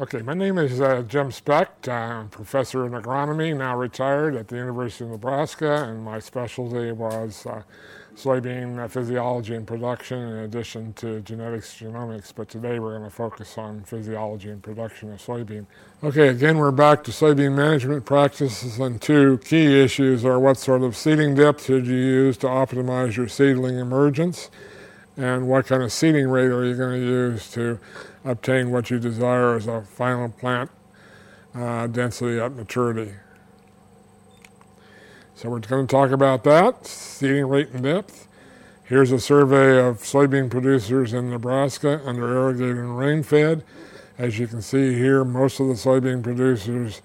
[0.00, 1.88] Okay, my name is uh, Jim Specht.
[1.88, 7.46] I'm professor in agronomy, now retired at the University of Nebraska, and my specialty was
[7.46, 7.62] uh,
[8.16, 13.56] soybean physiology and production in addition to genetics genomics, but today we're going to focus
[13.56, 15.64] on physiology and production of soybean.
[16.02, 20.82] Okay, again, we're back to soybean management practices, and two key issues are what sort
[20.82, 24.50] of seeding depth should you use to optimize your seedling emergence,
[25.16, 27.78] and what kind of seeding rate are you going to use to
[28.24, 30.70] obtain what you desire as a final plant
[31.54, 33.12] uh, density at maturity.
[35.36, 38.28] So we're going to talk about that, seeding rate and depth.
[38.84, 43.64] Here's a survey of soybean producers in Nebraska under irrigated and rain-fed.
[44.18, 47.02] As you can see here, most of the soybean producers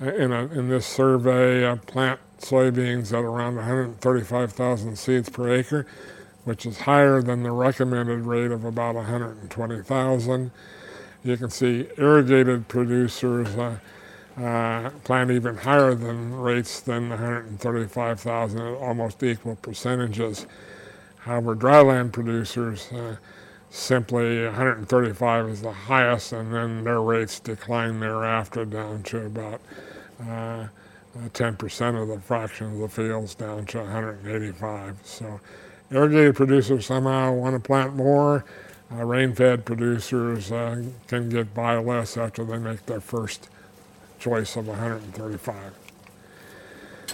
[0.00, 5.86] uh, in, a, in this survey uh, plant soybeans at around 135,000 seeds per acre
[6.48, 10.50] which is higher than the recommended rate of about 120,000.
[11.22, 13.78] You can see irrigated producers uh,
[14.38, 20.46] uh, plant even higher than rates than 135,000 at almost equal percentages.
[21.18, 23.16] However, dryland producers uh,
[23.68, 29.60] simply 135 is the highest, and then their rates decline thereafter down to about
[30.22, 34.96] 10% uh, of the fraction of the fields down to 185.
[35.02, 35.40] So
[35.90, 38.44] irrigated producers somehow want to plant more.
[38.90, 43.48] Uh, rain-fed producers uh, can get by less after they make their first
[44.18, 45.74] choice of 135.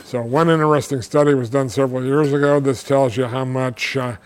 [0.04, 2.60] So one interesting study was done several years ago.
[2.60, 4.16] This tells you how much uh,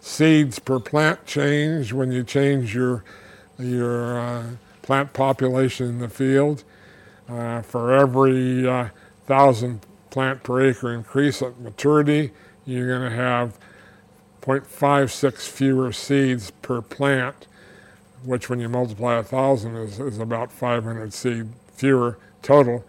[0.00, 3.04] seeds per plant change when you change your
[3.58, 4.44] your uh,
[4.82, 6.64] plant population in the field.
[7.28, 8.88] Uh, for every uh,
[9.26, 9.80] thousand
[10.10, 12.32] plant per acre increase at maturity,
[12.66, 13.58] you're going to have
[14.42, 17.46] 0.56 fewer seeds per plant,
[18.24, 22.84] which when you multiply thousand is, is about 500 seed fewer total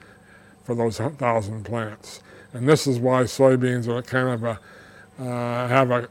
[0.64, 2.22] for those thousand plants.
[2.54, 4.60] And this is why soybeans are kind of a,
[5.20, 6.10] uh, have a,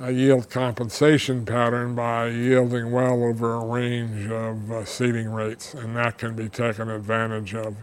[0.00, 5.96] a, yield compensation pattern by yielding well over a range of uh, seeding rates, and
[5.96, 7.76] that can be taken advantage of.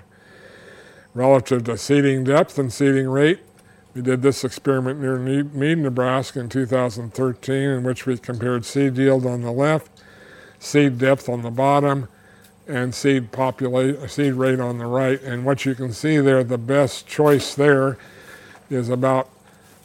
[1.13, 3.39] Relative to seeding depth and seeding rate,
[3.99, 9.25] we did this experiment near Mead, Nebraska in 2013 in which we compared seed yield
[9.25, 9.91] on the left,
[10.57, 12.07] seed depth on the bottom,
[12.65, 15.21] and seed, populate, seed rate on the right.
[15.21, 17.97] And what you can see there, the best choice there
[18.69, 19.27] is about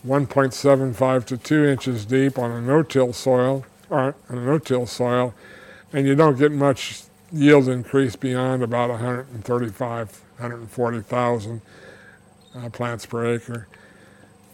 [0.06, 5.34] 1.75 to 2 inches deep on a no-till soil, or on a no-till soil,
[5.92, 11.60] and you don't get much yield increase beyond about 135, 140,000
[12.54, 13.66] uh, plants per acre.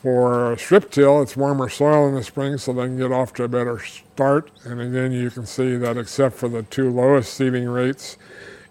[0.03, 3.45] For strip till, it's warmer soil in the spring, so they can get off to
[3.45, 4.51] a better start.
[4.65, 8.17] And again, you can see that except for the two lowest seeding rates,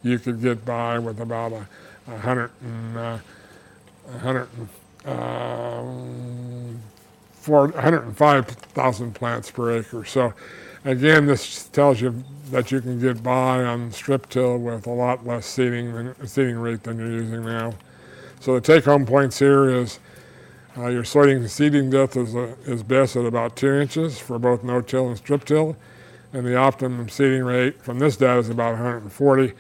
[0.02, 1.68] you could get by with about a,
[2.08, 3.18] a hundred and, uh,
[5.06, 6.80] um,
[7.46, 10.06] 105,000 plants per acre.
[10.06, 10.34] So
[10.84, 15.28] again, this tells you that you can get by on strip till with a lot
[15.28, 17.76] less seeding, than, seeding rate than you're using now.
[18.40, 20.00] So the take home points here is
[20.80, 24.64] uh, your soybean seeding depth is, uh, is best at about two inches for both
[24.64, 25.76] no-till and strip-till,
[26.32, 29.54] and the optimum seeding rate from this data is about 140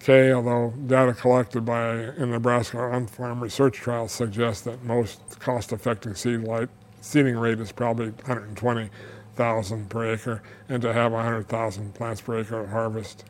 [0.00, 6.40] K, although data collected by in Nebraska on-farm research trials suggests that most cost-effective seed
[6.40, 6.68] light,
[7.00, 12.68] seeding rate is probably 120,000 per acre, and to have 100,000 plants per acre at
[12.68, 13.24] harvest.